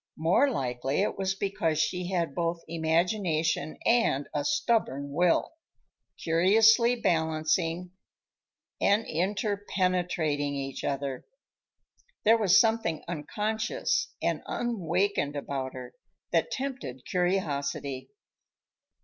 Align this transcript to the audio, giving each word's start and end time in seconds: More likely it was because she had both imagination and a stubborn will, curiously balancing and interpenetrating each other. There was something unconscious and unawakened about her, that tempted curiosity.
More 0.17 0.49
likely 0.49 1.03
it 1.03 1.15
was 1.15 1.35
because 1.35 1.77
she 1.77 2.09
had 2.11 2.33
both 2.33 2.63
imagination 2.67 3.77
and 3.85 4.27
a 4.33 4.43
stubborn 4.43 5.11
will, 5.11 5.53
curiously 6.17 6.95
balancing 6.95 7.91
and 8.81 9.05
interpenetrating 9.05 10.55
each 10.55 10.83
other. 10.83 11.27
There 12.25 12.39
was 12.39 12.59
something 12.59 13.03
unconscious 13.07 14.11
and 14.23 14.41
unawakened 14.47 15.35
about 15.35 15.75
her, 15.75 15.93
that 16.31 16.49
tempted 16.49 17.05
curiosity. 17.05 18.09